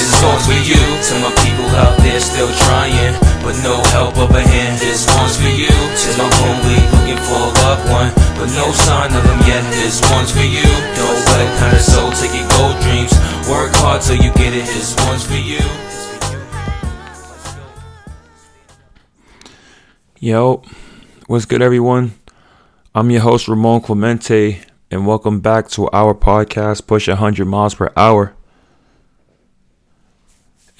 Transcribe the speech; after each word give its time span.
This 0.00 0.16
one's 0.24 0.46
for 0.48 0.56
you. 0.56 0.80
To 0.80 1.12
my 1.20 1.28
people 1.44 1.68
out 1.76 1.92
there 2.00 2.20
still 2.20 2.48
trying, 2.64 3.12
but 3.44 3.52
no 3.60 3.84
help 3.92 4.16
up 4.16 4.30
ahead. 4.30 4.80
This 4.80 5.04
one's 5.12 5.36
for 5.36 5.52
you. 5.52 5.68
To 5.68 6.08
my 6.16 6.24
homie 6.40 6.80
looking 6.96 7.20
for 7.20 7.36
a 7.36 7.52
loved 7.60 7.84
one, 7.92 8.08
but 8.40 8.48
no 8.56 8.72
sign 8.72 9.12
of 9.12 9.22
them 9.22 9.40
yet. 9.44 9.60
This 9.76 10.00
one's 10.10 10.32
for 10.32 10.40
you. 10.40 10.64
Don't 10.96 11.20
let 11.28 11.44
a 11.44 11.48
kind 11.60 11.76
of 11.76 11.82
soul 11.82 12.10
take 12.12 12.32
your 12.32 12.48
gold 12.48 12.80
dreams. 12.80 13.12
Work 13.44 13.76
hard 13.76 14.00
till 14.00 14.16
you 14.16 14.32
get 14.40 14.56
it. 14.56 14.64
This 14.64 14.96
one's 15.04 15.22
for 15.22 15.36
you. 15.36 15.60
Yo, 20.18 20.62
what's 21.26 21.44
good, 21.44 21.60
everyone? 21.60 22.12
I'm 22.94 23.10
your 23.10 23.20
host, 23.20 23.48
Ramon 23.48 23.82
Clemente, 23.82 24.62
and 24.90 25.06
welcome 25.06 25.40
back 25.40 25.68
to 25.76 25.90
our 25.90 26.14
podcast, 26.14 26.86
Push 26.86 27.06
100 27.08 27.44
Miles 27.44 27.74
Per 27.74 27.92
Hour. 27.98 28.34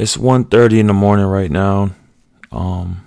It's 0.01 0.17
1.30 0.17 0.79
in 0.79 0.87
the 0.87 0.95
morning 0.95 1.27
right 1.27 1.50
now. 1.50 1.90
Um, 2.50 3.04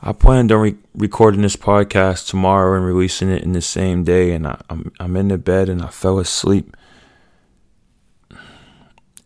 I 0.00 0.12
planned 0.12 0.52
on 0.52 0.60
re- 0.60 0.76
recording 0.94 1.42
this 1.42 1.56
podcast 1.56 2.28
tomorrow 2.28 2.76
and 2.76 2.86
releasing 2.86 3.28
it 3.28 3.42
in 3.42 3.54
the 3.54 3.60
same 3.60 4.04
day, 4.04 4.30
and 4.30 4.46
I, 4.46 4.60
I'm 4.70 4.92
I'm 5.00 5.16
in 5.16 5.26
the 5.26 5.36
bed 5.36 5.68
and 5.68 5.82
I 5.82 5.88
fell 5.88 6.20
asleep, 6.20 6.76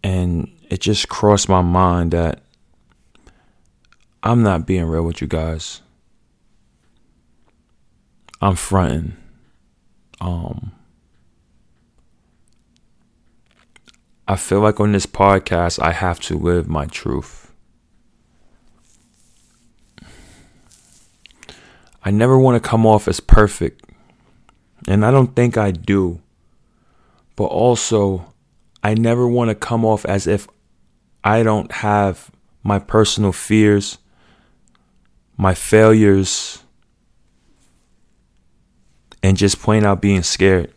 and 0.03 0.51
it 0.71 0.81
just 0.81 1.11
crossed 1.11 1.51
my 1.51 1.61
mind 1.61 2.13
that 2.13 2.41
I'm 4.23 4.43
not 4.43 4.67
being 4.67 4.87
real 4.87 5.03
with 5.03 5.21
you 5.21 5.27
guys. 5.27 5.83
I'm 8.41 8.57
fronting. 8.57 9.19
Um 10.19 10.78
I 14.31 14.37
feel 14.37 14.61
like 14.61 14.79
on 14.79 14.93
this 14.93 15.07
podcast 15.07 15.83
I 15.83 15.93
have 15.93 16.21
to 16.21 16.37
live 16.37 16.69
my 16.69 16.85
truth. 16.85 17.51
I 22.05 22.11
never 22.11 22.39
want 22.39 22.63
to 22.63 22.69
come 22.69 22.85
off 22.85 23.09
as 23.09 23.21
perfect. 23.21 23.87
And 24.87 25.05
I 25.05 25.11
don't 25.11 25.35
think 25.35 25.57
I 25.57 25.71
do. 25.71 26.21
But 27.37 27.47
also 27.47 28.35
I 28.83 28.93
never 28.93 29.27
want 29.27 29.49
to 29.49 29.55
come 29.55 29.87
off 29.87 30.05
as 30.05 30.27
if 30.27 30.47
I 31.25 31.43
don't 31.43 31.73
have 31.73 32.31
my 32.63 32.79
personal 32.79 33.33
fears, 33.33 33.97
my 35.39 35.55
failures, 35.55 36.63
and 39.23 39.39
just 39.39 39.59
plain 39.61 39.87
out 39.87 40.03
being 40.03 40.23
scared. 40.23 40.75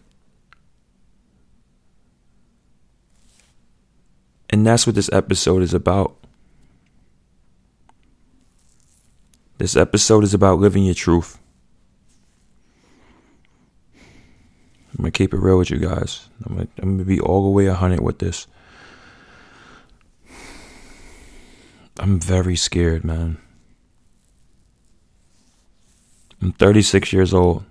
And 4.52 4.68
that's 4.68 4.86
what 4.86 4.96
this 4.96 5.10
episode 5.14 5.62
is 5.62 5.74
about. 5.74 6.18
This 9.58 9.78
episode 9.78 10.24
is 10.24 10.34
about 10.34 10.60
living 10.60 10.84
your 10.84 10.96
truth. 10.96 11.40
I'm 13.96 14.98
gonna 14.98 15.12
keep 15.12 15.34
it 15.34 15.38
real 15.38 15.58
with 15.58 15.70
you 15.70 15.78
guys. 15.78 16.28
I'm 16.46 16.56
gonna, 16.56 16.68
I'm 16.80 16.98
gonna 16.98 17.06
be 17.06 17.20
all 17.20 17.44
the 17.44 17.50
way 17.50 17.68
100 17.68 18.02
with 18.02 18.20
this. 18.20 18.48
I'm 22.00 22.20
very 22.20 22.56
scared, 22.56 23.06
man. 23.06 23.38
I'm 26.42 26.52
36 26.54 27.14
years 27.14 27.34
old. 27.34 27.64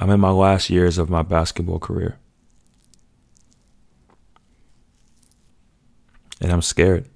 I'm 0.00 0.10
in 0.10 0.20
my 0.20 0.30
last 0.30 0.68
years 0.68 0.98
of 0.98 1.08
my 1.08 1.22
basketball 1.22 1.78
career. 1.78 2.18
And 6.44 6.52
I'm 6.52 6.60
scared. 6.60 7.08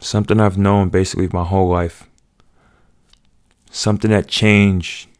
Something 0.00 0.40
I've 0.40 0.56
known 0.56 0.88
basically 0.88 1.28
my 1.30 1.44
whole 1.44 1.68
life. 1.68 2.08
Something 3.70 4.10
that 4.12 4.26
changed 4.26 5.10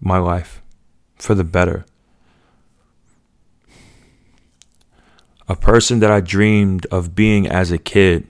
my 0.00 0.16
life 0.16 0.62
for 1.16 1.34
the 1.34 1.44
better. 1.44 1.84
A 5.46 5.56
person 5.56 5.98
that 5.98 6.10
I 6.10 6.22
dreamed 6.22 6.86
of 6.90 7.14
being 7.14 7.46
as 7.46 7.70
a 7.70 7.76
kid 7.76 8.26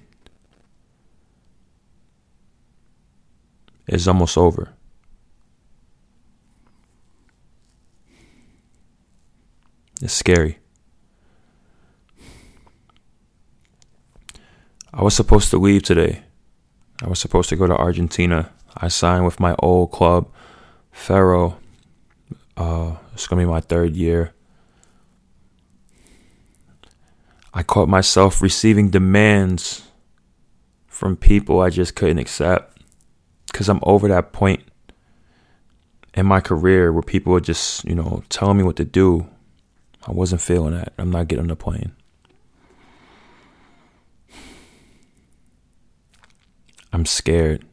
is 3.86 4.08
almost 4.08 4.36
over. 4.36 4.70
It's 10.00 10.12
scary. 10.12 10.58
I 14.92 15.02
was 15.02 15.14
supposed 15.14 15.50
to 15.50 15.58
leave 15.58 15.82
today. 15.82 16.22
I 17.02 17.08
was 17.08 17.18
supposed 17.18 17.48
to 17.48 17.56
go 17.56 17.66
to 17.66 17.76
Argentina. 17.76 18.50
I 18.76 18.88
signed 18.88 19.24
with 19.24 19.40
my 19.40 19.54
old 19.58 19.90
club, 19.90 20.30
Ferro. 20.90 21.58
Uh, 22.56 22.96
it's 23.14 23.26
gonna 23.26 23.42
be 23.42 23.46
my 23.46 23.60
third 23.60 23.96
year. 23.96 24.34
I 27.54 27.62
caught 27.62 27.88
myself 27.88 28.40
receiving 28.40 28.90
demands 28.90 29.82
from 30.86 31.16
people 31.16 31.60
I 31.60 31.70
just 31.70 31.94
couldn't 31.94 32.18
accept 32.18 32.80
because 33.46 33.68
I'm 33.68 33.80
over 33.82 34.08
that 34.08 34.32
point 34.32 34.62
in 36.14 36.26
my 36.26 36.40
career 36.40 36.92
where 36.92 37.02
people 37.02 37.34
are 37.34 37.40
just, 37.40 37.84
you 37.84 37.94
know, 37.94 38.22
telling 38.28 38.58
me 38.58 38.62
what 38.62 38.76
to 38.76 38.84
do 38.84 39.28
I 40.06 40.10
wasn't 40.10 40.40
feeling 40.40 40.74
that. 40.74 40.92
I'm 40.98 41.10
not 41.10 41.28
getting 41.28 41.44
on 41.44 41.48
the 41.48 41.56
plane. 41.56 41.92
I'm 46.92 47.06
scared. 47.06 47.64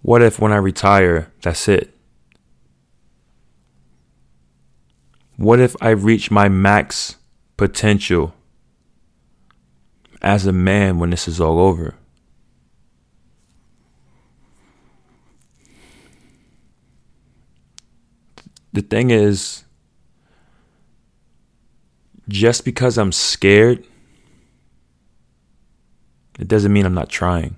What 0.00 0.22
if 0.22 0.40
when 0.40 0.52
I 0.52 0.56
retire, 0.56 1.30
that's 1.42 1.68
it? 1.68 1.94
What 5.36 5.60
if 5.60 5.76
I 5.80 5.90
reach 5.90 6.30
my 6.30 6.48
max 6.48 7.16
potential 7.56 8.34
as 10.20 10.46
a 10.46 10.52
man 10.52 10.98
when 10.98 11.10
this 11.10 11.28
is 11.28 11.40
all 11.40 11.60
over? 11.60 11.94
the 18.72 18.82
thing 18.82 19.10
is, 19.10 19.64
just 22.28 22.64
because 22.64 22.96
I'm 22.96 23.12
scared, 23.12 23.86
it 26.38 26.48
doesn't 26.48 26.72
mean 26.72 26.86
I'm 26.86 26.94
not 26.94 27.08
trying. 27.08 27.56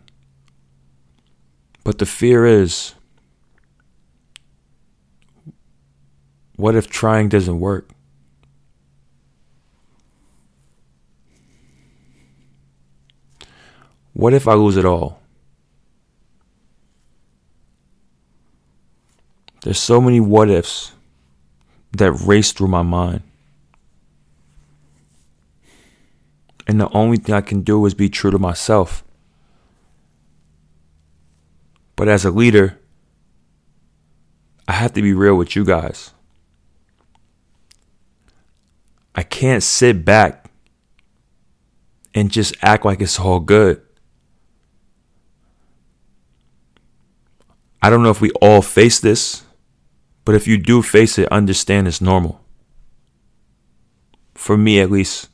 But 1.84 1.98
the 1.98 2.06
fear 2.06 2.46
is 2.46 2.94
what 6.56 6.74
if 6.74 6.88
trying 6.88 7.28
doesn't 7.28 7.60
work? 7.60 7.90
What 14.14 14.32
if 14.32 14.46
I 14.46 14.54
lose 14.54 14.76
it 14.76 14.84
all? 14.84 15.18
There's 19.62 19.80
so 19.80 20.00
many 20.00 20.20
what 20.20 20.50
ifs 20.50 20.92
that 21.92 22.12
raced 22.12 22.58
through 22.58 22.68
my 22.68 22.82
mind. 22.82 23.22
And 26.66 26.80
the 26.80 26.90
only 26.90 27.18
thing 27.18 27.34
I 27.34 27.40
can 27.40 27.60
do 27.62 27.84
is 27.86 27.94
be 27.94 28.08
true 28.08 28.30
to 28.30 28.38
myself. 28.38 29.04
But 31.96 32.08
as 32.08 32.24
a 32.24 32.30
leader, 32.30 32.78
I 34.66 34.72
have 34.72 34.92
to 34.94 35.02
be 35.02 35.12
real 35.12 35.36
with 35.36 35.54
you 35.54 35.64
guys. 35.64 36.12
I 39.14 39.22
can't 39.22 39.62
sit 39.62 40.04
back 40.04 40.50
and 42.14 42.30
just 42.30 42.56
act 42.62 42.84
like 42.84 43.00
it's 43.00 43.20
all 43.20 43.40
good. 43.40 43.80
I 47.82 47.90
don't 47.90 48.02
know 48.02 48.10
if 48.10 48.20
we 48.20 48.30
all 48.40 48.62
face 48.62 48.98
this. 48.98 49.44
But 50.24 50.34
if 50.34 50.46
you 50.46 50.56
do 50.56 50.82
face 50.82 51.18
it, 51.18 51.30
understand 51.30 51.86
it's 51.86 52.00
normal. 52.00 52.40
For 54.34 54.56
me, 54.56 54.80
at 54.80 54.90
least. 54.90 55.28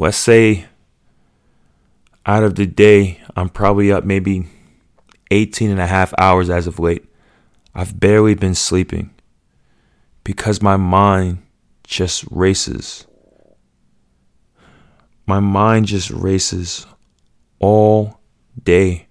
Let's 0.00 0.16
say 0.16 0.66
out 2.24 2.44
of 2.44 2.54
the 2.54 2.66
day, 2.66 3.20
I'm 3.34 3.48
probably 3.48 3.90
up 3.90 4.04
maybe 4.04 4.46
18 5.32 5.70
and 5.70 5.80
a 5.80 5.88
half 5.88 6.14
hours 6.16 6.48
as 6.48 6.68
of 6.68 6.78
late. 6.78 7.04
I've 7.74 7.98
barely 7.98 8.34
been 8.34 8.54
sleeping 8.54 9.10
because 10.22 10.62
my 10.62 10.76
mind 10.76 11.42
just 11.82 12.24
races. 12.30 13.08
My 15.26 15.40
mind 15.40 15.86
just 15.86 16.10
races 16.10 16.86
all 17.58 18.20
day. 18.62 19.08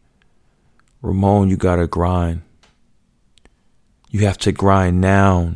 Ramon, 1.01 1.49
you 1.49 1.57
gotta 1.57 1.87
grind. 1.87 2.43
You 4.09 4.21
have 4.21 4.37
to 4.39 4.53
grind 4.53 5.01
now. 5.01 5.55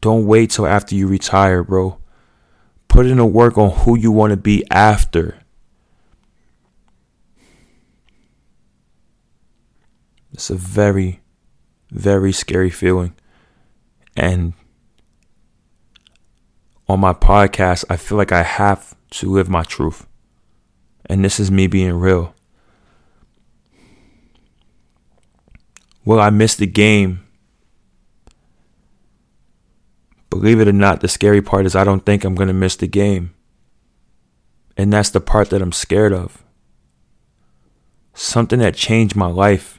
Don't 0.00 0.24
wait 0.26 0.50
till 0.50 0.68
after 0.68 0.94
you 0.94 1.08
retire, 1.08 1.64
bro. 1.64 1.98
Put 2.92 3.06
in 3.06 3.16
the 3.16 3.24
work 3.24 3.56
on 3.56 3.70
who 3.70 3.96
you 3.96 4.12
want 4.12 4.32
to 4.32 4.36
be 4.36 4.64
after. 4.70 5.38
It's 10.34 10.50
a 10.50 10.54
very, 10.54 11.22
very 11.90 12.32
scary 12.32 12.68
feeling. 12.68 13.14
And 14.14 14.52
on 16.86 17.00
my 17.00 17.14
podcast, 17.14 17.86
I 17.88 17.96
feel 17.96 18.18
like 18.18 18.30
I 18.30 18.42
have 18.42 18.94
to 19.12 19.30
live 19.30 19.48
my 19.48 19.62
truth. 19.62 20.06
And 21.06 21.24
this 21.24 21.40
is 21.40 21.50
me 21.50 21.68
being 21.68 21.94
real. 21.94 22.34
Will 26.04 26.20
I 26.20 26.28
miss 26.28 26.56
the 26.56 26.66
game? 26.66 27.26
Believe 30.32 30.60
it 30.60 30.68
or 30.68 30.72
not, 30.72 31.02
the 31.02 31.08
scary 31.08 31.42
part 31.42 31.66
is 31.66 31.76
I 31.76 31.84
don't 31.84 32.06
think 32.06 32.24
I'm 32.24 32.34
going 32.34 32.48
to 32.48 32.54
miss 32.54 32.74
the 32.74 32.86
game. 32.86 33.34
And 34.78 34.90
that's 34.90 35.10
the 35.10 35.20
part 35.20 35.50
that 35.50 35.60
I'm 35.60 35.72
scared 35.72 36.14
of. 36.14 36.42
Something 38.14 38.60
that 38.60 38.74
changed 38.74 39.14
my 39.14 39.26
life. 39.26 39.78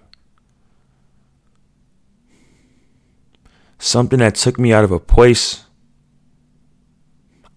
Something 3.79 4.19
that 4.19 4.35
took 4.35 4.59
me 4.59 4.71
out 4.71 4.83
of 4.83 4.91
a 4.91 4.99
place 4.99 5.65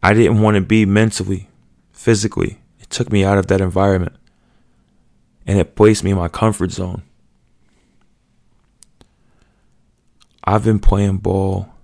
I 0.02 0.14
didn't 0.14 0.40
want 0.40 0.54
to 0.54 0.62
be 0.62 0.86
mentally, 0.86 1.50
physically. 1.92 2.60
It 2.80 2.88
took 2.88 3.12
me 3.12 3.24
out 3.24 3.36
of 3.36 3.48
that 3.48 3.60
environment. 3.60 4.16
And 5.46 5.58
it 5.58 5.74
placed 5.74 6.02
me 6.02 6.12
in 6.12 6.16
my 6.16 6.28
comfort 6.28 6.70
zone. 6.70 7.02
I've 10.44 10.64
been 10.64 10.78
playing 10.78 11.18
ball 11.18 11.75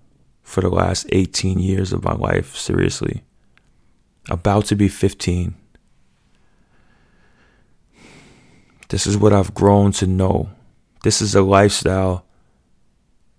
for 0.42 0.60
the 0.60 0.68
last 0.68 1.06
18 1.10 1.58
years 1.58 1.92
of 1.92 2.04
my 2.04 2.14
life, 2.14 2.56
seriously. 2.56 3.22
About 4.28 4.66
to 4.66 4.76
be 4.76 4.88
15. 4.88 5.54
This 8.88 9.06
is 9.06 9.16
what 9.16 9.32
I've 9.32 9.54
grown 9.54 9.92
to 9.92 10.06
know. 10.06 10.50
This 11.02 11.22
is 11.22 11.34
a 11.34 11.42
lifestyle 11.42 12.24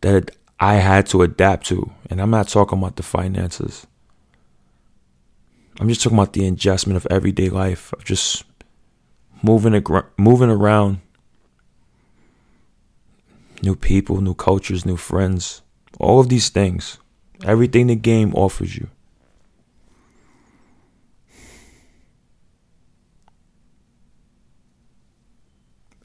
that 0.02 0.32
I 0.60 0.76
had 0.76 1.06
to 1.08 1.22
adapt 1.22 1.68
to. 1.68 1.92
And 2.10 2.22
I'm 2.22 2.32
not 2.32 2.48
talking 2.48 2.80
about 2.80 2.96
the 2.96 3.04
finances. 3.04 3.86
I'm 5.80 5.90
just 5.90 6.02
talking 6.02 6.18
about 6.18 6.34
the 6.34 6.48
adjustment 6.48 6.98
of 6.98 7.08
everyday 7.10 7.50
life, 7.50 7.94
of 7.94 8.04
just 8.06 8.44
moving, 9.42 9.76
ag- 9.76 10.06
moving 10.18 10.50
around 10.50 11.02
new 13.62 13.76
people, 13.76 14.22
new 14.22 14.36
cultures, 14.36 14.86
new 14.86 14.98
friends, 14.98 15.63
all 16.00 16.20
of 16.20 16.30
these 16.30 16.50
things, 16.50 16.98
everything 17.44 17.88
the 17.88 17.96
game 17.96 18.34
offers 18.34 18.76
you. 18.76 18.90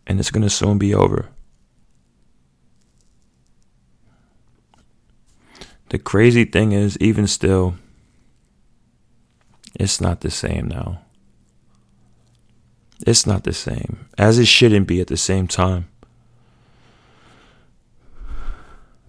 And 0.06 0.18
it's 0.18 0.30
going 0.30 0.42
to 0.42 0.50
soon 0.50 0.78
be 0.78 0.94
over. 0.94 1.28
The 5.90 5.98
crazy 5.98 6.44
thing 6.44 6.72
is, 6.72 6.98
even 6.98 7.26
still, 7.26 7.76
it's 9.74 10.00
not 10.00 10.20
the 10.20 10.30
same 10.30 10.68
now. 10.68 11.00
It's 13.06 13.26
not 13.26 13.44
the 13.44 13.52
same, 13.52 14.08
as 14.18 14.38
it 14.38 14.46
shouldn't 14.46 14.86
be 14.86 15.00
at 15.00 15.06
the 15.06 15.16
same 15.16 15.46
time. 15.46 15.88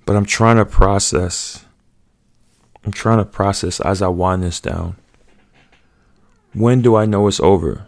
But 0.09 0.15
I'm 0.15 0.25
trying 0.25 0.55
to 0.55 0.65
process. 0.65 1.63
I'm 2.83 2.91
trying 2.91 3.19
to 3.19 3.25
process 3.25 3.79
as 3.79 4.01
I 4.01 4.07
wind 4.07 4.41
this 4.41 4.59
down. 4.59 4.95
When 6.51 6.81
do 6.81 6.95
I 6.95 7.05
know 7.05 7.27
it's 7.27 7.39
over? 7.39 7.85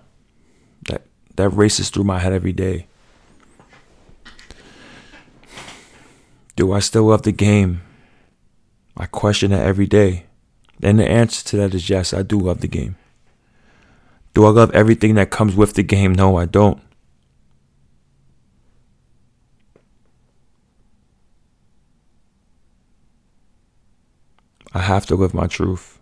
That 0.83 1.01
that 1.37 1.49
races 1.49 1.89
through 1.89 2.03
my 2.03 2.19
head 2.19 2.31
every 2.31 2.53
day. 2.53 2.85
Do 6.55 6.71
I 6.71 6.77
still 6.77 7.05
love 7.05 7.23
the 7.23 7.31
game? 7.31 7.81
I 8.95 9.07
question 9.07 9.51
it 9.51 9.65
every 9.65 9.87
day. 9.87 10.27
And 10.83 10.99
the 10.99 11.09
answer 11.09 11.43
to 11.47 11.57
that 11.57 11.73
is 11.73 11.89
yes, 11.89 12.13
I 12.13 12.21
do 12.21 12.37
love 12.37 12.61
the 12.61 12.67
game. 12.67 12.97
Do 14.35 14.45
I 14.45 14.51
love 14.51 14.69
everything 14.75 15.15
that 15.15 15.31
comes 15.31 15.55
with 15.55 15.73
the 15.73 15.81
game? 15.81 16.13
No, 16.13 16.37
I 16.37 16.45
don't. 16.45 16.83
I 24.73 24.79
have 24.79 25.05
to 25.07 25.15
live 25.15 25.33
my 25.33 25.47
truth. 25.47 25.99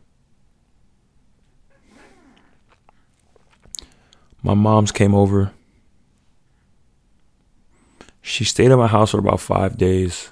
My 4.44 4.54
mom's 4.54 4.92
came 4.92 5.16
over. 5.16 5.52
She 8.22 8.44
stayed 8.44 8.72
at 8.72 8.78
my 8.78 8.88
house 8.88 9.12
for 9.12 9.18
about 9.18 9.42
five 9.42 9.78
days, 9.78 10.30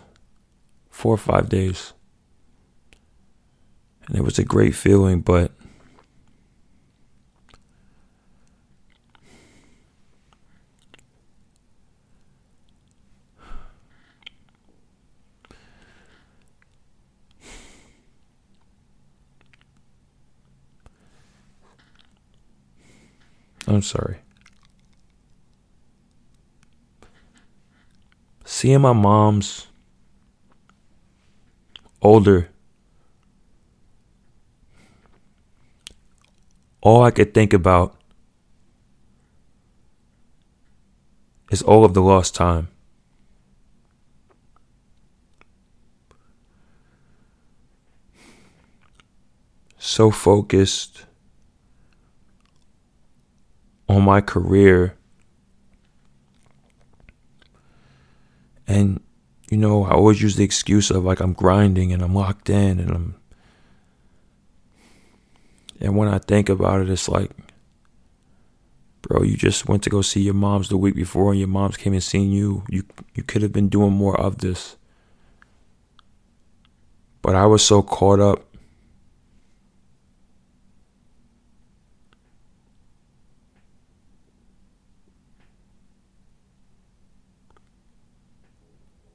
four 0.89 1.13
or 1.15 1.17
five 1.17 1.49
days. 1.49 1.93
And 4.07 4.17
it 4.17 4.23
was 4.23 4.39
a 4.39 4.45
great 4.45 4.75
feeling, 4.75 5.21
but 5.21 5.51
I'm 23.77 23.83
sorry. 23.83 24.17
Seeing 28.43 28.81
my 28.81 28.91
mom's 28.91 29.67
older, 32.01 32.49
all 36.81 37.03
I 37.03 37.11
could 37.11 37.35
think 37.35 37.53
about 37.53 37.95
is 41.51 41.61
all 41.61 41.85
of 41.85 41.93
the 41.93 42.01
lost 42.01 42.33
time. 42.33 42.69
So 49.77 50.09
focused 50.09 51.06
on 53.89 54.03
my 54.03 54.21
career. 54.21 54.95
And, 58.67 59.01
you 59.49 59.57
know, 59.57 59.85
I 59.85 59.91
always 59.91 60.21
use 60.21 60.35
the 60.35 60.43
excuse 60.43 60.91
of 60.91 61.05
like 61.05 61.19
I'm 61.19 61.33
grinding 61.33 61.93
and 61.93 62.01
I'm 62.01 62.13
locked 62.13 62.49
in 62.49 62.79
and 62.79 62.91
I'm. 62.91 63.15
And 65.79 65.95
when 65.95 66.09
I 66.09 66.17
think 66.17 66.49
about 66.49 66.81
it, 66.81 66.89
it's 66.89 67.07
like, 67.07 67.29
bro, 69.03 69.21
you 69.21 69.37
just 69.37 69.69
went 69.69 69.83
to 69.83 69.89
go 69.89 70.01
see 70.01 70.21
your 70.21 70.33
mom's 70.33 70.69
the 70.69 70.77
week 70.77 70.95
before 70.95 71.31
and 71.31 71.39
your 71.39 71.47
mom's 71.47 71.77
came 71.77 71.93
and 71.93 72.03
seen 72.03 72.31
you. 72.31 72.63
You 72.67 72.83
you 73.13 73.23
could 73.23 73.41
have 73.41 73.53
been 73.53 73.69
doing 73.69 73.93
more 73.93 74.19
of 74.19 74.39
this. 74.39 74.75
But 77.21 77.35
I 77.35 77.45
was 77.45 77.63
so 77.63 77.81
caught 77.83 78.19
up 78.19 78.46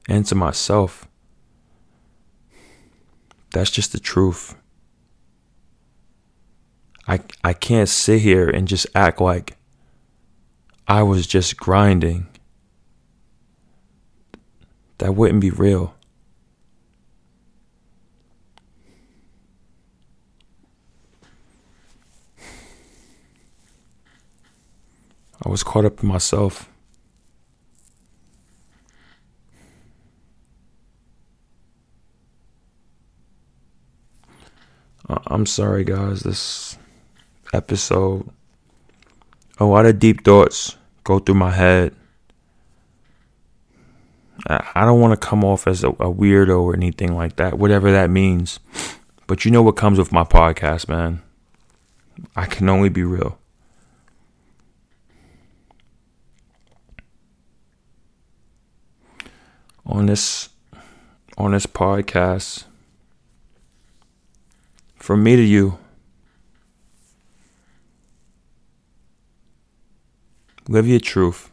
and 0.07 0.25
to 0.25 0.35
myself. 0.35 1.07
That's 3.53 3.71
just 3.71 3.91
the 3.91 3.99
truth. 3.99 4.55
I 7.07 7.19
I 7.43 7.53
can't 7.53 7.89
sit 7.89 8.21
here 8.21 8.49
and 8.49 8.67
just 8.67 8.87
act 8.95 9.21
like 9.21 9.57
I 10.87 11.03
was 11.03 11.27
just 11.27 11.57
grinding. 11.57 12.27
That 14.97 15.15
wouldn't 15.15 15.41
be 15.41 15.49
real. 15.49 15.95
I 25.45 25.49
was 25.49 25.61
caught 25.61 25.83
up 25.83 26.01
in 26.01 26.07
myself. 26.07 26.69
I'm 35.09 35.45
sorry, 35.45 35.83
guys. 35.83 36.21
This 36.21 36.77
episode, 37.53 38.29
a 39.59 39.65
lot 39.65 39.85
of 39.85 39.99
deep 39.99 40.23
thoughts 40.23 40.77
go 41.03 41.19
through 41.19 41.35
my 41.35 41.51
head. 41.51 41.93
I 44.47 44.85
don't 44.85 44.99
want 44.99 45.19
to 45.19 45.27
come 45.27 45.43
off 45.43 45.67
as 45.67 45.83
a, 45.83 45.89
a 45.89 46.11
weirdo 46.11 46.61
or 46.61 46.73
anything 46.73 47.15
like 47.15 47.35
that, 47.35 47.57
whatever 47.57 47.91
that 47.91 48.09
means. 48.09 48.59
But 49.27 49.45
you 49.45 49.51
know 49.51 49.61
what 49.61 49.75
comes 49.75 49.97
with 49.97 50.11
my 50.11 50.23
podcast, 50.23 50.89
man. 50.89 51.21
I 52.35 52.45
can 52.45 52.67
only 52.69 52.89
be 52.89 53.03
real. 53.03 53.37
On 59.85 60.05
this 60.05 60.49
on 61.37 61.51
this 61.51 61.65
podcast 61.65 62.65
from 65.03 65.21
me 65.21 65.35
to 65.35 65.41
you 65.41 65.77
live 70.69 70.87
your 70.87 70.97
truth 70.97 71.51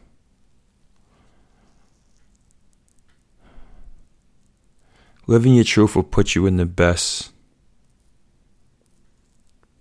living 5.27 5.53
your 5.53 5.65
truth 5.65 5.97
will 5.97 6.03
put 6.03 6.33
you 6.33 6.45
in 6.45 6.55
the 6.55 6.65
best 6.65 7.33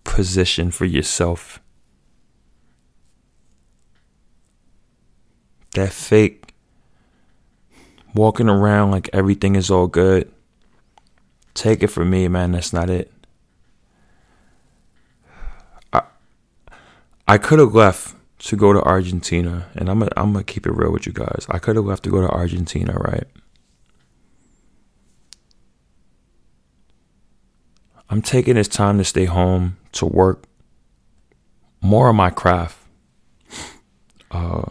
position 0.03 0.73
for 0.73 0.85
yourself. 0.85 1.61
That 5.77 5.93
fake 5.93 6.55
walking 8.17 8.49
around 8.49 8.91
like 8.91 9.09
everything 9.13 9.55
is 9.55 9.71
all 9.71 9.87
good. 9.87 10.29
Take 11.55 11.85
it 11.85 11.87
from 11.87 12.11
me, 12.11 12.27
man, 12.27 12.51
that's 12.51 12.73
not 12.73 12.91
it. 12.91 13.20
I 17.31 17.39
could 17.39 17.61
have 17.61 17.77
left 17.77 18.17
to 18.41 18.57
go 18.57 18.73
to 18.73 18.83
Argentina, 18.83 19.69
and 19.77 19.89
I'm 19.89 20.01
gonna, 20.01 20.11
I'm 20.17 20.33
gonna 20.33 20.43
keep 20.43 20.67
it 20.67 20.73
real 20.73 20.91
with 20.91 21.07
you 21.07 21.13
guys. 21.13 21.47
I 21.49 21.61
could 21.61 21.77
have 21.77 21.85
left 21.85 22.03
to 22.03 22.11
go 22.11 22.21
to 22.21 22.29
Argentina, 22.29 22.95
right? 22.95 23.23
I'm 28.09 28.21
taking 28.21 28.57
this 28.57 28.67
time 28.67 28.99
to 28.99 29.05
stay 29.05 29.27
home 29.27 29.77
to 29.93 30.07
work 30.07 30.43
more 31.81 32.09
on 32.09 32.17
my 32.17 32.31
craft. 32.31 32.79
Uh, 34.33 34.69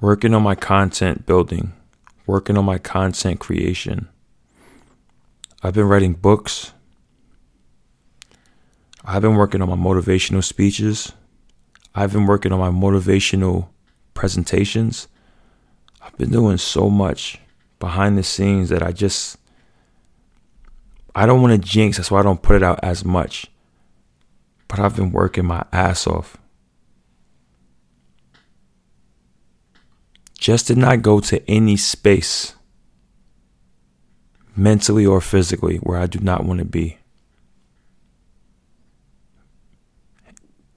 working 0.00 0.32
on 0.32 0.42
my 0.42 0.54
content 0.54 1.26
building, 1.26 1.74
working 2.26 2.56
on 2.56 2.64
my 2.64 2.78
content 2.78 3.38
creation. 3.38 4.08
I've 5.62 5.74
been 5.74 5.88
writing 5.88 6.14
books. 6.14 6.72
I've 9.08 9.22
been 9.22 9.36
working 9.36 9.62
on 9.62 9.68
my 9.68 9.76
motivational 9.76 10.42
speeches. 10.42 11.12
I've 11.94 12.12
been 12.12 12.26
working 12.26 12.52
on 12.52 12.58
my 12.58 12.70
motivational 12.70 13.68
presentations. 14.14 15.06
I've 16.02 16.16
been 16.18 16.30
doing 16.30 16.58
so 16.58 16.90
much 16.90 17.38
behind 17.78 18.18
the 18.18 18.24
scenes 18.24 18.68
that 18.70 18.82
I 18.82 18.90
just 18.90 19.38
I 21.14 21.24
don't 21.24 21.40
want 21.40 21.52
to 21.52 21.68
jinx, 21.68 21.96
that's 21.96 22.10
why 22.10 22.20
I 22.20 22.22
don't 22.24 22.42
put 22.42 22.56
it 22.56 22.62
out 22.62 22.80
as 22.82 23.02
much. 23.04 23.46
But 24.68 24.80
I've 24.80 24.96
been 24.96 25.12
working 25.12 25.46
my 25.46 25.64
ass 25.72 26.06
off. 26.06 26.36
Just 30.38 30.66
to 30.66 30.74
not 30.74 31.00
go 31.00 31.20
to 31.20 31.50
any 31.50 31.78
space, 31.78 32.54
mentally 34.54 35.06
or 35.06 35.22
physically, 35.22 35.78
where 35.78 35.98
I 35.98 36.06
do 36.06 36.18
not 36.18 36.44
want 36.44 36.58
to 36.58 36.66
be. 36.66 36.98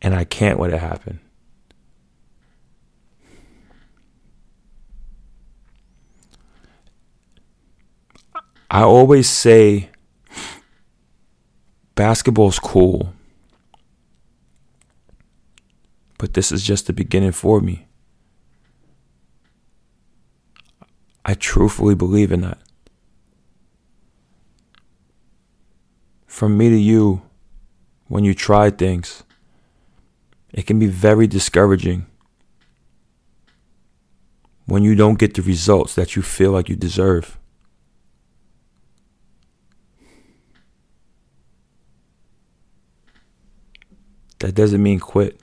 And 0.01 0.15
I 0.15 0.23
can't 0.23 0.59
let 0.59 0.73
it 0.73 0.79
happen. 0.79 1.19
I 8.71 8.83
always 8.83 9.27
say 9.29 9.89
basketball's 11.95 12.59
cool. 12.59 13.13
But 16.17 16.33
this 16.33 16.51
is 16.51 16.63
just 16.63 16.87
the 16.87 16.93
beginning 16.93 17.31
for 17.31 17.61
me. 17.61 17.87
I 21.25 21.33
truthfully 21.33 21.95
believe 21.95 22.31
in 22.31 22.41
that. 22.41 22.59
From 26.27 26.57
me 26.57 26.69
to 26.69 26.77
you, 26.77 27.21
when 28.07 28.23
you 28.23 28.33
try 28.33 28.69
things, 28.69 29.23
it 30.51 30.65
can 30.65 30.79
be 30.79 30.87
very 30.87 31.27
discouraging 31.27 32.05
when 34.65 34.83
you 34.83 34.95
don't 34.95 35.19
get 35.19 35.33
the 35.33 35.41
results 35.41 35.95
that 35.95 36.15
you 36.15 36.21
feel 36.21 36.51
like 36.51 36.69
you 36.69 36.75
deserve. 36.75 37.37
That 44.39 44.55
doesn't 44.55 44.81
mean 44.81 44.99
quit. 44.99 45.39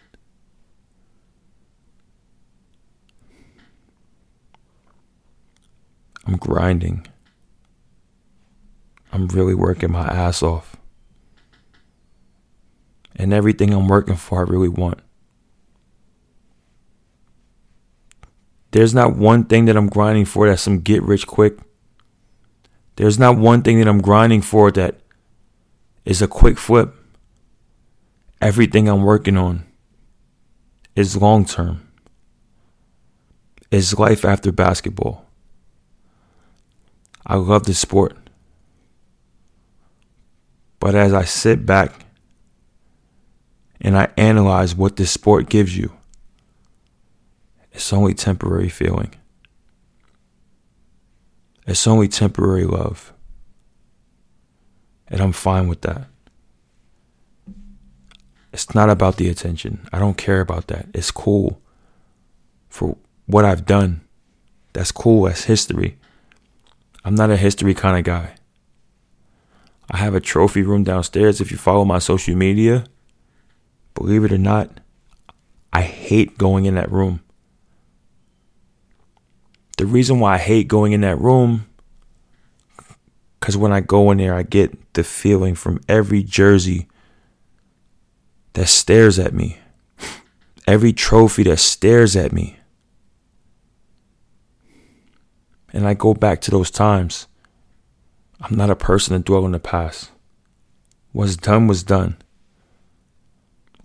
I'm 6.26 6.36
grinding. 6.36 7.06
I'm 9.12 9.28
really 9.28 9.54
working 9.54 9.92
my 9.92 10.06
ass 10.06 10.42
off. 10.42 10.75
And 13.26 13.32
everything 13.32 13.74
I'm 13.74 13.88
working 13.88 14.14
for, 14.14 14.38
I 14.38 14.42
really 14.42 14.68
want. 14.68 15.00
There's 18.70 18.94
not 18.94 19.16
one 19.16 19.46
thing 19.46 19.64
that 19.64 19.76
I'm 19.76 19.88
grinding 19.88 20.26
for 20.26 20.48
that's 20.48 20.62
some 20.62 20.78
get 20.78 21.02
rich 21.02 21.26
quick. 21.26 21.58
There's 22.94 23.18
not 23.18 23.36
one 23.36 23.62
thing 23.62 23.80
that 23.80 23.88
I'm 23.88 24.00
grinding 24.00 24.42
for 24.42 24.70
that 24.70 25.00
is 26.04 26.22
a 26.22 26.28
quick 26.28 26.56
flip 26.56 26.94
everything 28.40 28.88
I'm 28.88 29.02
working 29.02 29.36
on 29.36 29.64
is 30.94 31.16
long 31.16 31.44
term, 31.44 31.88
is 33.72 33.98
life 33.98 34.24
after 34.24 34.52
basketball. 34.52 35.26
I 37.26 37.34
love 37.34 37.64
the 37.64 37.74
sport. 37.74 38.16
But 40.78 40.94
as 40.94 41.12
I 41.12 41.24
sit 41.24 41.66
back 41.66 42.05
and 43.86 43.96
I 43.96 44.08
analyze 44.16 44.74
what 44.74 44.96
this 44.96 45.12
sport 45.12 45.48
gives 45.48 45.78
you, 45.78 45.92
it's 47.70 47.92
only 47.92 48.14
temporary 48.14 48.68
feeling. 48.68 49.14
It's 51.68 51.86
only 51.86 52.08
temporary 52.08 52.64
love. 52.64 53.12
And 55.06 55.20
I'm 55.20 55.30
fine 55.30 55.68
with 55.68 55.82
that. 55.82 56.08
It's 58.52 58.74
not 58.74 58.90
about 58.90 59.18
the 59.18 59.28
attention. 59.28 59.86
I 59.92 60.00
don't 60.00 60.18
care 60.18 60.40
about 60.40 60.66
that. 60.66 60.86
It's 60.92 61.12
cool 61.12 61.62
for 62.68 62.96
what 63.26 63.44
I've 63.44 63.66
done. 63.66 64.00
That's 64.72 64.90
cool. 64.90 65.22
That's 65.22 65.44
history. 65.44 65.96
I'm 67.04 67.14
not 67.14 67.30
a 67.30 67.36
history 67.36 67.72
kind 67.72 67.96
of 67.96 68.02
guy. 68.02 68.34
I 69.88 69.98
have 69.98 70.16
a 70.16 70.20
trophy 70.20 70.62
room 70.62 70.82
downstairs. 70.82 71.40
If 71.40 71.52
you 71.52 71.56
follow 71.56 71.84
my 71.84 72.00
social 72.00 72.34
media, 72.34 72.86
believe 73.96 74.24
it 74.24 74.32
or 74.32 74.38
not, 74.38 74.80
I 75.72 75.82
hate 75.82 76.38
going 76.38 76.66
in 76.66 76.76
that 76.76 76.92
room. 76.92 77.22
The 79.78 79.86
reason 79.86 80.20
why 80.20 80.34
I 80.34 80.38
hate 80.38 80.68
going 80.68 80.92
in 80.92 81.00
that 81.00 81.20
room, 81.20 81.66
because 83.40 83.56
when 83.56 83.72
I 83.72 83.80
go 83.80 84.10
in 84.10 84.18
there, 84.18 84.34
I 84.34 84.42
get 84.42 84.94
the 84.94 85.02
feeling 85.02 85.54
from 85.54 85.80
every 85.88 86.22
jersey 86.22 86.88
that 88.52 88.68
stares 88.68 89.18
at 89.18 89.34
me, 89.34 89.58
every 90.66 90.92
trophy 90.92 91.42
that 91.44 91.58
stares 91.58 92.16
at 92.16 92.32
me. 92.32 92.58
And 95.72 95.86
I 95.86 95.94
go 95.94 96.14
back 96.14 96.40
to 96.42 96.50
those 96.50 96.70
times. 96.70 97.26
I'm 98.40 98.56
not 98.56 98.70
a 98.70 98.76
person 98.76 99.16
to 99.16 99.22
dwell 99.22 99.44
in 99.44 99.52
the 99.52 99.58
past. 99.58 100.10
What's 101.12 101.36
done 101.36 101.66
was 101.66 101.82
done. 101.82 102.16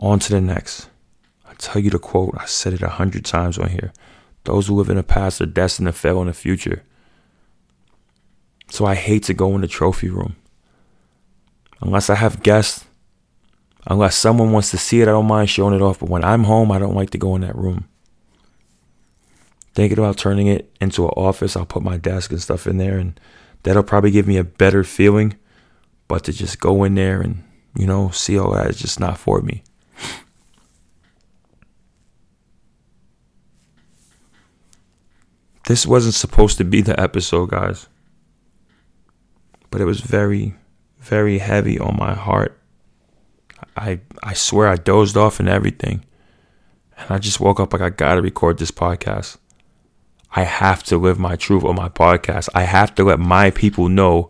On 0.02 0.20
to 0.20 0.34
the 0.34 0.42
next. 0.42 0.90
I 1.48 1.54
tell 1.54 1.82
you 1.82 1.90
the 1.90 2.00
quote, 2.00 2.36
I 2.38 2.46
said 2.46 2.74
it 2.74 2.82
a 2.82 2.90
hundred 2.90 3.24
times 3.24 3.58
on 3.58 3.70
here. 3.70 3.94
Those 4.44 4.68
who 4.68 4.76
live 4.76 4.90
in 4.90 4.98
the 4.98 5.04
past 5.04 5.40
are 5.42 5.46
destined 5.46 5.86
to 5.86 5.94
fail 5.94 6.20
in 6.22 6.28
the 6.28 6.34
future. 6.34 6.84
So 8.70 8.86
I 8.86 8.96
hate 8.96 9.24
to 9.24 9.34
go 9.34 9.54
in 9.56 9.62
the 9.62 9.68
trophy 9.68 10.10
room. 10.10 10.36
Unless 11.82 12.10
I 12.10 12.16
have 12.16 12.44
guests 12.44 12.86
Unless 13.88 14.16
someone 14.16 14.52
wants 14.52 14.72
to 14.72 14.78
see 14.78 15.02
it, 15.02 15.08
I 15.08 15.12
don't 15.12 15.28
mind 15.28 15.50
showing 15.50 15.74
it 15.74 15.82
off. 15.82 16.00
But 16.00 16.10
when 16.10 16.24
I'm 16.24 16.44
home, 16.44 16.72
I 16.72 16.80
don't 16.80 16.96
like 16.96 17.10
to 17.12 17.18
go 17.18 17.36
in 17.36 17.42
that 17.42 17.56
room. 17.56 17.88
Thinking 19.74 19.98
about 19.98 20.18
turning 20.18 20.48
it 20.48 20.72
into 20.80 21.06
an 21.06 21.14
office, 21.16 21.56
I'll 21.56 21.66
put 21.66 21.82
my 21.82 21.98
desk 21.98 22.32
and 22.32 22.42
stuff 22.42 22.68
in 22.68 22.78
there, 22.78 22.98
and 22.98 23.20
that'll 23.64 23.84
probably 23.84 24.12
give 24.12 24.28
me 24.28 24.38
a 24.38 24.44
better 24.44 24.84
feeling. 24.84 25.38
But 26.08 26.26
to 26.26 26.34
just 26.34 26.60
go 26.60 26.84
in 26.84 26.96
there 26.96 27.22
and, 27.22 27.44
you 27.76 27.88
know, 27.88 28.10
see 28.10 28.38
all 28.38 28.52
that 28.52 28.70
is 28.70 28.80
just 28.80 29.00
not 29.00 29.18
for 29.18 29.42
me. 29.42 29.64
This 35.72 35.88
wasn't 35.88 36.16
supposed 36.16 36.58
to 36.58 36.66
be 36.66 36.82
the 36.82 37.00
episode, 37.00 37.52
guys. 37.52 37.88
But 39.70 39.80
it 39.80 39.86
was 39.86 40.02
very, 40.02 40.54
very 41.00 41.38
heavy 41.38 41.80
on 41.80 41.96
my 41.96 42.14
heart. 42.14 42.60
I 43.78 44.02
I 44.22 44.34
swear 44.34 44.68
I 44.68 44.76
dozed 44.76 45.16
off 45.16 45.40
and 45.40 45.48
everything. 45.48 46.04
And 46.98 47.10
I 47.10 47.20
just 47.20 47.40
woke 47.40 47.62
up 47.62 47.72
like 47.72 47.82
I 47.82 47.90
gotta 47.90 48.22
record 48.22 48.60
this 48.60 48.70
podcast. 48.70 49.38
I 50.36 50.44
have 50.44 50.84
to 50.92 50.98
live 50.98 51.18
my 51.18 51.38
truth 51.38 51.64
on 51.64 51.78
my 51.78 51.88
podcast. 51.88 52.50
I 52.54 52.64
have 52.64 52.94
to 52.96 53.06
let 53.06 53.22
my 53.22 53.50
people 53.50 53.88
know 53.88 54.30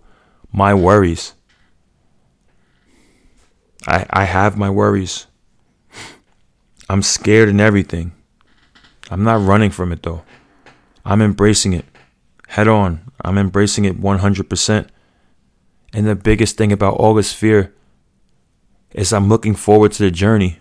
my 0.53 0.75
worries. 0.75 1.33
I 3.87 4.05
I 4.11 4.25
have 4.25 4.59
my 4.59 4.69
worries. 4.69 5.25
I'm 6.87 7.01
scared 7.01 7.49
and 7.49 7.59
everything. 7.59 8.11
I'm 9.09 9.23
not 9.23 9.43
running 9.43 9.71
from 9.71 9.91
it 9.91 10.03
though. 10.03 10.21
I'm 11.05 11.21
embracing 11.21 11.73
it 11.73 11.85
head 12.51 12.67
on. 12.67 12.99
I'm 13.23 13.37
embracing 13.37 13.85
it 13.85 14.01
100%. 14.01 14.87
And 15.93 16.07
the 16.07 16.15
biggest 16.15 16.57
thing 16.57 16.73
about 16.73 16.95
all 16.95 17.13
this 17.13 17.31
fear 17.33 17.73
is 18.91 19.13
I'm 19.13 19.29
looking 19.29 19.55
forward 19.55 19.93
to 19.93 20.03
the 20.03 20.11
journey. 20.11 20.59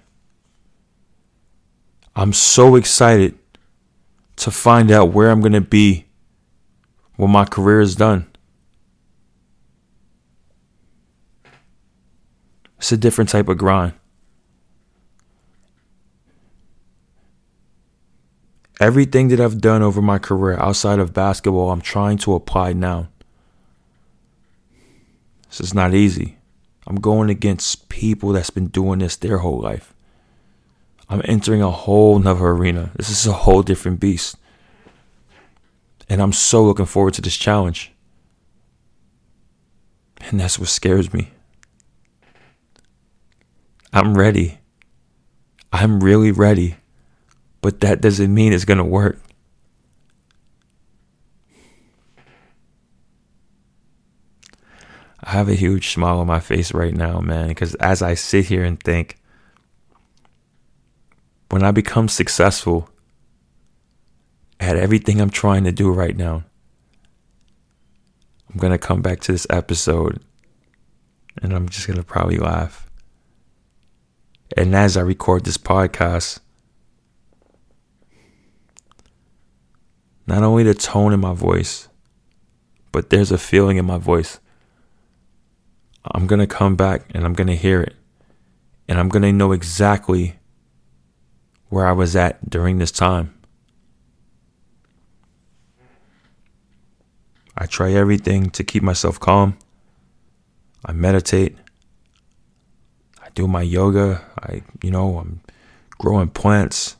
I'm 2.15 2.33
so 2.33 2.77
excited 2.77 3.37
to 4.37 4.53
find 4.53 4.91
out 4.93 5.13
where 5.13 5.31
I'm 5.31 5.41
going 5.41 5.53
to 5.53 5.61
be 5.61 6.07
when 7.17 7.31
my 7.31 7.45
career 7.45 7.81
is 7.81 7.97
done. 7.97 8.27
It's 12.79 12.93
a 12.93 12.97
different 12.97 13.31
type 13.31 13.49
of 13.49 13.59
grind. 13.59 13.95
Everything 18.81 19.29
that 19.29 19.41
I've 19.41 19.61
done 19.61 19.83
over 19.83 20.01
my 20.01 20.19
career 20.19 20.59
outside 20.59 20.99
of 20.99 21.13
basketball, 21.13 21.71
I'm 21.71 21.83
trying 21.83 22.17
to 22.19 22.35
apply 22.35 22.73
now. 22.73 23.09
This 25.51 25.61
is 25.61 25.75
not 25.75 25.93
easy. 25.93 26.39
I'm 26.87 26.97
going 26.97 27.29
against 27.29 27.91
people 27.91 28.31
that's 28.31 28.49
been 28.49 28.69
doing 28.69 29.01
this 29.01 29.17
their 29.17 29.39
whole 29.39 29.61
life. 29.61 29.93
I'm 31.11 31.21
entering 31.27 31.61
a 31.61 31.71
whole 31.71 32.19
nother 32.19 32.47
arena. 32.47 32.91
This 32.97 33.11
is 33.11 33.27
a 33.27 33.33
whole 33.33 33.63
different 33.63 34.01
beast. 34.01 34.37
And 36.09 36.23
I'm 36.23 36.33
so 36.33 36.65
looking 36.65 36.87
forward 36.87 37.15
to 37.15 37.23
this 37.23 37.37
challenge. 37.37 37.93
And 40.23 40.41
that's 40.41 40.59
what 40.59 40.69
scares 40.69 41.13
me. 41.13 41.33
I'm 43.93 44.17
ready. 44.17 44.59
I'm 45.71 46.01
really 46.01 46.33
ready 46.33 46.77
but 47.61 47.81
that 47.81 48.01
doesn't 48.01 48.33
mean 48.33 48.53
it's 48.53 48.65
going 48.65 48.79
to 48.79 48.85
work. 48.85 49.19
I 55.23 55.33
have 55.33 55.49
a 55.49 55.55
huge 55.55 55.91
smile 55.91 56.19
on 56.19 56.27
my 56.27 56.41
face 56.41 56.73
right 56.73 56.95
now, 56.95 57.21
man, 57.21 57.49
because 57.49 57.75
as 57.77 58.01
I 58.01 58.15
sit 58.15 58.47
here 58.47 58.65
and 58.65 58.83
think, 58.83 59.19
when 61.51 61.63
I 61.63 61.73
become 61.73 62.09
successful 62.09 62.89
at 64.59 64.77
everything 64.77 65.21
I'm 65.21 65.31
trying 65.31 65.65
to 65.65 65.73
do 65.73 65.91
right 65.91 66.17
now, 66.17 66.45
I'm 68.51 68.59
going 68.59 68.73
to 68.73 68.79
come 68.79 69.03
back 69.03 69.21
to 69.21 69.33
this 69.33 69.47
episode 69.51 70.21
and 71.43 71.53
I'm 71.53 71.69
just 71.69 71.87
going 71.87 71.99
to 71.99 72.03
probably 72.03 72.39
laugh. 72.39 72.91
And 74.57 74.75
as 74.75 74.97
I 74.97 75.03
record 75.03 75.45
this 75.45 75.59
podcast, 75.59 76.41
not 80.31 80.45
only 80.45 80.63
the 80.63 80.75
tone 80.75 81.13
in 81.13 81.19
my 81.19 81.35
voice, 81.35 81.89
but 82.93 83.11
there's 83.11 83.33
a 83.33 83.39
feeling 83.39 83.79
in 83.79 83.85
my 83.85 83.99
voice. 83.99 84.39
I'm 86.05 86.29
going 86.29 86.39
to 86.39 86.47
come 86.47 86.77
back 86.77 87.03
and 87.13 87.25
I'm 87.25 87.33
going 87.33 87.49
to 87.49 87.57
hear 87.57 87.81
it. 87.83 87.97
And 88.87 89.01
I'm 89.01 89.09
going 89.09 89.25
to 89.25 89.33
know 89.33 89.51
exactly 89.51 90.39
where 91.69 91.85
I 91.85 91.91
was 91.91 92.15
at 92.15 92.49
during 92.49 92.79
this 92.79 92.93
time. 92.93 93.35
I 97.59 97.67
try 97.67 97.93
everything 97.93 98.51
to 98.51 98.63
keep 98.63 98.85
myself 98.85 99.19
calm. 99.19 99.59
I 100.87 100.93
meditate. 100.93 101.59
I 103.21 103.31
do 103.35 103.49
my 103.49 103.63
yoga. 103.63 104.25
I, 104.39 104.63
you 104.81 104.93
know, 104.93 105.19
I'm 105.19 105.41
growing 105.99 106.29
plants. 106.29 106.97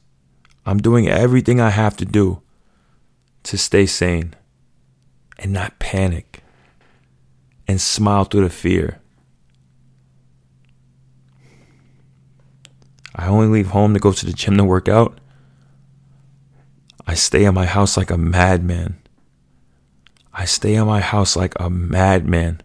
I'm 0.67 0.79
doing 0.79 1.09
everything 1.09 1.61
I 1.61 1.71
have 1.71 1.97
to 1.99 2.05
do 2.05 2.43
to 3.45 3.59
stay 3.59 3.87
sane 3.87 4.35
and 5.39 5.53
not 5.53 5.79
panic 5.79 6.43
and 7.67 7.81
smile 7.81 8.25
through 8.25 8.43
the 8.43 8.51
fear. 8.51 9.01
I 13.15 13.29
only 13.29 13.49
leave 13.49 13.69
home 13.69 13.95
to 13.95 14.01
go 14.01 14.13
to 14.13 14.27
the 14.27 14.33
gym 14.33 14.57
to 14.57 14.65
work 14.65 14.89
out. 14.89 15.19
I 17.07 17.15
stay 17.15 17.45
in 17.45 17.55
my 17.55 17.67
house 17.67 17.97
like 17.97 18.11
a 18.11 18.17
madman. 18.17 18.97
I 20.33 20.45
stay 20.45 20.75
in 20.75 20.87
my 20.87 21.01
house 21.01 21.37
like 21.37 21.55
a 21.59 21.69
madman. 21.69 22.63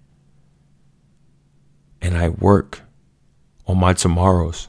And 2.01 2.15
I 2.15 2.29
work 2.29 2.81
on 3.67 3.79
my 3.79 3.93
tomorrows. 3.93 4.67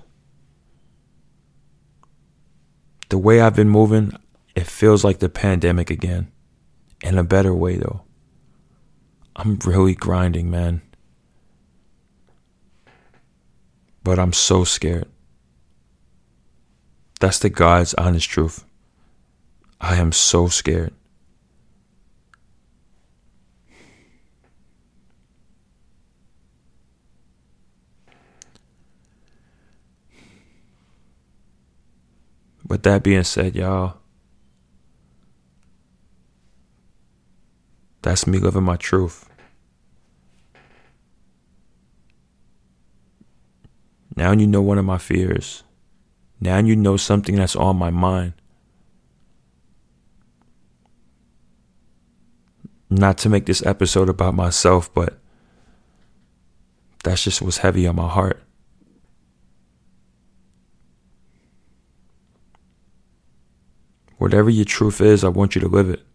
The 3.09 3.19
way 3.19 3.41
I've 3.41 3.55
been 3.55 3.69
moving, 3.69 4.13
it 4.57 4.67
feels 4.67 5.05
like 5.05 5.19
the 5.19 5.29
pandemic 5.29 5.91
again. 5.91 6.33
In 7.03 7.19
a 7.19 7.23
better 7.23 7.55
way, 7.55 7.77
though. 7.77 8.03
I'm 9.37 9.59
really 9.67 9.95
grinding, 9.95 10.51
man. 10.51 10.81
But 14.03 14.19
I'm 14.19 14.33
so 14.33 14.65
scared. 14.65 15.09
That's 17.21 17.39
the 17.39 17.51
God's 17.51 17.93
honest 17.95 18.31
truth. 18.31 18.65
I 19.79 19.97
am 19.97 20.11
so 20.11 20.49
scared. 20.49 20.95
With 32.67 32.83
that 32.85 33.03
being 33.03 33.23
said, 33.23 33.55
y'all, 33.55 33.99
That's 38.07 38.25
me 38.25 38.39
living 38.39 38.63
my 38.63 38.77
truth. 38.77 39.29
Now 44.15 44.31
you 44.31 44.47
know 44.47 44.63
one 44.63 44.79
of 44.79 44.85
my 44.85 44.99
fears. 44.99 45.65
Now 46.41 46.59
you 46.59 46.77
know 46.77 46.97
something 46.97 47.35
that's 47.35 47.57
on 47.57 47.77
my 47.77 47.91
mind. 47.91 48.35
Not 52.91 53.19
to 53.19 53.29
make 53.29 53.47
this 53.47 53.67
episode 53.67 54.09
about 54.09 54.35
myself, 54.35 54.95
but 54.95 55.19
that's 57.03 57.25
just 57.25 57.43
what's 57.43 57.59
heavy 57.59 57.89
on 57.89 57.97
my 57.97 58.09
heart. 58.09 58.41
Whatever 64.19 64.49
your 64.49 64.65
truth 64.65 65.01
is, 65.01 65.25
I 65.25 65.29
want 65.29 65.57
you 65.57 65.61
to 65.61 65.69
live 65.69 65.91
it. 65.91 66.07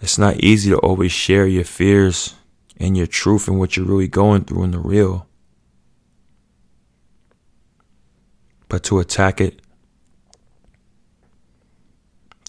It's 0.00 0.18
not 0.18 0.36
easy 0.36 0.70
to 0.70 0.78
always 0.78 1.12
share 1.12 1.46
your 1.46 1.64
fears 1.64 2.34
and 2.78 2.96
your 2.96 3.06
truth 3.06 3.48
and 3.48 3.58
what 3.58 3.76
you're 3.76 3.86
really 3.86 4.08
going 4.08 4.44
through 4.44 4.64
in 4.64 4.70
the 4.70 4.78
real. 4.78 5.26
But 8.68 8.82
to 8.84 8.98
attack 8.98 9.40
it, 9.40 9.60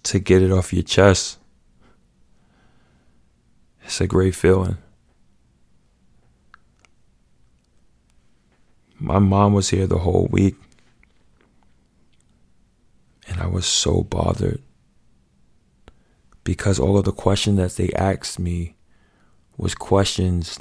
to 0.03 0.19
get 0.19 0.41
it 0.41 0.51
off 0.51 0.71
your 0.71 0.83
chest, 0.83 1.39
it's 3.83 3.99
a 3.99 4.07
great 4.07 4.35
feeling. 4.35 4.77
My 8.97 9.19
mom 9.19 9.53
was 9.53 9.69
here 9.69 9.87
the 9.87 9.97
whole 9.97 10.27
week, 10.31 10.55
and 13.27 13.41
I 13.41 13.47
was 13.47 13.65
so 13.65 14.03
bothered 14.03 14.61
because 16.43 16.79
all 16.79 16.97
of 16.97 17.05
the 17.05 17.11
questions 17.11 17.57
that 17.57 17.75
they 17.75 17.91
asked 17.93 18.39
me 18.39 18.75
was 19.57 19.75
questions 19.75 20.59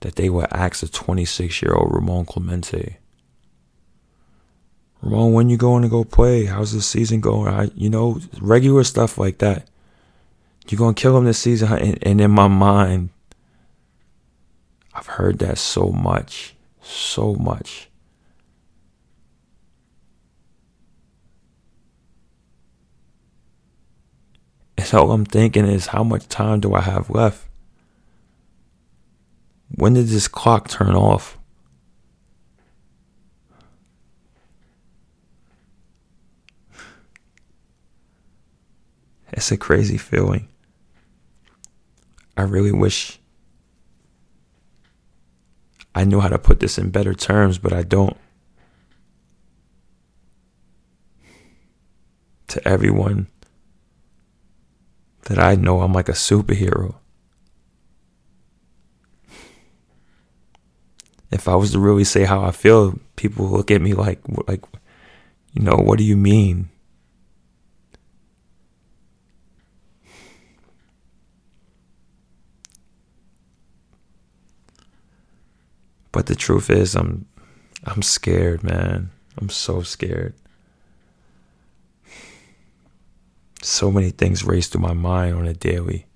that 0.00 0.16
they 0.16 0.28
would 0.28 0.46
ask 0.52 0.82
a 0.82 0.88
26 0.88 1.62
year 1.62 1.74
old 1.74 1.92
Ramon 1.92 2.24
Clemente. 2.24 2.98
Ramon, 5.02 5.32
when 5.32 5.48
you 5.48 5.56
going 5.56 5.82
to 5.82 5.88
go 5.88 6.04
play? 6.04 6.46
How's 6.46 6.72
the 6.72 6.82
season 6.82 7.20
going? 7.20 7.52
I, 7.52 7.70
you 7.74 7.88
know, 7.88 8.20
regular 8.40 8.84
stuff 8.84 9.18
like 9.18 9.38
that. 9.38 9.68
You 10.68 10.76
gonna 10.76 10.94
kill 10.94 11.16
him 11.16 11.24
this 11.24 11.38
season? 11.38 11.72
And, 11.72 11.98
and 12.02 12.20
in 12.20 12.30
my 12.30 12.48
mind, 12.48 13.08
I've 14.92 15.06
heard 15.06 15.38
that 15.38 15.56
so 15.56 15.90
much, 15.90 16.54
so 16.82 17.34
much. 17.34 17.88
And 24.78 24.94
all 24.94 25.10
I'm 25.10 25.24
thinking 25.24 25.66
is, 25.66 25.86
how 25.88 26.04
much 26.04 26.28
time 26.28 26.60
do 26.60 26.72
I 26.72 26.80
have 26.80 27.10
left? 27.10 27.48
When 29.74 29.94
did 29.94 30.06
this 30.06 30.28
clock 30.28 30.68
turn 30.68 30.94
off? 30.94 31.36
It's 39.32 39.50
a 39.52 39.56
crazy 39.56 39.98
feeling. 39.98 40.48
I 42.36 42.42
really 42.42 42.72
wish 42.72 43.18
I 45.94 46.04
knew 46.04 46.20
how 46.20 46.28
to 46.28 46.38
put 46.38 46.60
this 46.60 46.78
in 46.78 46.90
better 46.90 47.14
terms, 47.14 47.58
but 47.58 47.72
I 47.72 47.82
don't. 47.82 48.16
To 52.48 52.66
everyone 52.66 53.26
that 55.28 55.38
I 55.38 55.56
know, 55.56 55.82
I'm 55.82 55.92
like 55.92 56.08
a 56.08 56.12
superhero. 56.12 56.94
If 61.30 61.46
I 61.46 61.54
was 61.54 61.72
to 61.72 61.78
really 61.78 62.04
say 62.04 62.24
how 62.24 62.42
I 62.42 62.50
feel, 62.50 62.98
people 63.16 63.46
look 63.46 63.70
at 63.70 63.82
me 63.82 63.92
like, 63.92 64.20
like, 64.48 64.64
you 65.52 65.62
know, 65.62 65.76
what 65.76 65.98
do 65.98 66.04
you 66.04 66.16
mean? 66.16 66.70
But 76.10 76.24
the 76.24 76.34
truth 76.34 76.70
is 76.70 76.96
I'm 76.96 77.26
I'm 77.84 78.00
scared, 78.00 78.64
man. 78.64 79.10
I'm 79.36 79.50
so 79.50 79.82
scared. 79.82 80.34
So 83.62 83.90
many 83.90 84.10
things 84.10 84.44
race 84.44 84.68
through 84.68 84.82
my 84.82 84.92
mind 84.92 85.34
on 85.34 85.46
a 85.46 85.54
daily. 85.54 86.06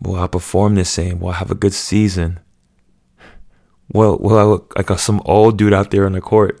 Will 0.00 0.16
I 0.16 0.26
perform 0.26 0.74
the 0.74 0.84
same? 0.84 1.20
Will 1.20 1.30
I 1.30 1.34
have 1.34 1.50
a 1.50 1.56
good 1.56 1.72
season? 1.72 2.40
Will 3.92 4.18
will 4.18 4.38
I 4.38 4.42
look 4.42 4.74
like 4.76 4.98
some 4.98 5.22
old 5.24 5.58
dude 5.58 5.72
out 5.72 5.90
there 5.90 6.06
on 6.06 6.12
the 6.12 6.20
court? 6.20 6.60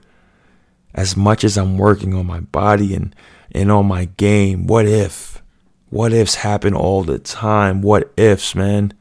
As 0.94 1.16
much 1.16 1.44
as 1.44 1.58
I'm 1.58 1.76
working 1.76 2.14
on 2.14 2.26
my 2.26 2.40
body 2.40 2.94
and, 2.94 3.14
and 3.50 3.70
on 3.70 3.86
my 3.86 4.04
game, 4.04 4.66
what 4.66 4.86
if? 4.86 5.42
What 5.90 6.12
ifs 6.12 6.36
happen 6.36 6.72
all 6.74 7.02
the 7.02 7.18
time? 7.18 7.82
What 7.82 8.12
ifs, 8.16 8.54
man? 8.54 8.94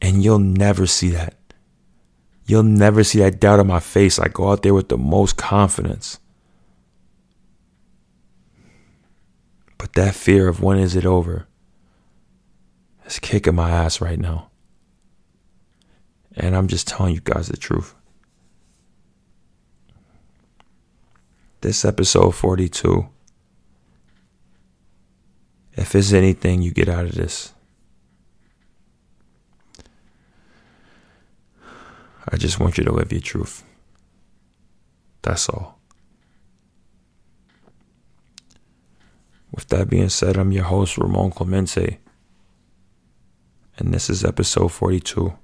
And 0.00 0.24
you'll 0.24 0.38
never 0.38 0.86
see 0.86 1.10
that. 1.10 1.34
You'll 2.46 2.62
never 2.62 3.04
see 3.04 3.18
that 3.20 3.40
doubt 3.40 3.60
on 3.60 3.66
my 3.66 3.80
face. 3.80 4.18
I 4.18 4.28
go 4.28 4.50
out 4.50 4.62
there 4.62 4.74
with 4.74 4.88
the 4.88 4.98
most 4.98 5.36
confidence. 5.36 6.18
But 9.80 9.94
that 9.94 10.14
fear 10.14 10.46
of 10.46 10.62
when 10.62 10.78
is 10.78 10.94
it 10.94 11.06
over 11.06 11.46
is 13.06 13.18
kicking 13.18 13.54
my 13.54 13.70
ass 13.70 13.98
right 13.98 14.18
now. 14.18 14.50
And 16.36 16.54
I'm 16.54 16.68
just 16.68 16.86
telling 16.86 17.14
you 17.14 17.22
guys 17.24 17.48
the 17.48 17.56
truth. 17.56 17.94
This 21.62 21.82
episode 21.82 22.32
42. 22.32 23.08
If 25.72 25.92
there's 25.92 26.12
anything 26.12 26.60
you 26.60 26.72
get 26.72 26.90
out 26.90 27.06
of 27.06 27.12
this, 27.12 27.54
I 32.28 32.36
just 32.36 32.60
want 32.60 32.76
you 32.76 32.84
to 32.84 32.92
live 32.92 33.12
your 33.12 33.22
truth. 33.22 33.64
That's 35.22 35.48
all. 35.48 35.79
With 39.60 39.68
that 39.76 39.90
being 39.90 40.08
said, 40.08 40.38
I'm 40.38 40.52
your 40.52 40.64
host, 40.64 40.96
Ramon 40.96 41.32
Clemente, 41.32 42.00
and 43.76 43.92
this 43.92 44.08
is 44.08 44.24
episode 44.24 44.72
42. 44.72 45.36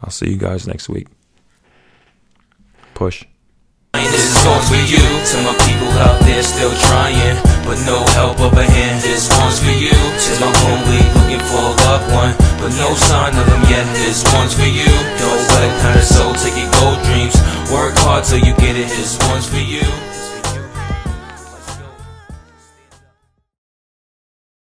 I'll 0.00 0.08
see 0.08 0.30
you 0.32 0.38
guys 0.38 0.66
next 0.66 0.88
week. 0.88 1.08
Push. 2.94 3.28
This 3.92 4.32
song's 4.32 4.64
for 4.72 4.80
you, 4.80 4.96
to 4.96 5.36
my 5.44 5.52
people 5.68 5.92
out 6.00 6.24
there 6.24 6.42
still 6.42 6.72
trying, 6.88 7.36
but 7.68 7.76
no 7.84 8.00
help 8.16 8.40
up 8.40 8.56
ahead. 8.56 9.02
This 9.02 9.28
one's 9.36 9.60
for 9.60 9.76
you, 9.76 9.92
to 9.92 10.30
my 10.40 10.48
homie 10.64 11.04
looking 11.20 11.44
for 11.52 11.60
a 11.68 11.76
loved 11.84 12.08
one, 12.16 12.32
but 12.56 12.72
no 12.80 12.96
sign 12.96 13.36
of 13.36 13.44
them 13.44 13.60
yet. 13.68 13.84
This 14.00 14.24
one's 14.32 14.54
for 14.56 14.64
you, 14.64 14.88
don't 15.20 15.42
let 15.52 15.82
kind 15.84 15.98
of 16.00 16.04
soul 16.04 16.32
take 16.32 16.56
your 16.56 16.72
gold 16.80 17.04
dreams. 17.04 17.36
Work 17.70 17.98
hard 18.00 18.24
till 18.24 18.38
you 18.38 18.56
get 18.56 18.74
it. 18.74 18.88
This 18.88 19.18
one's 19.28 19.46
for 19.46 19.60
you. 19.60 19.84